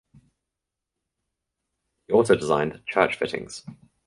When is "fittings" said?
3.19-3.63